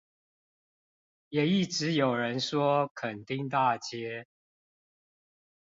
[1.29, 4.25] 也一直有人說墾丁大街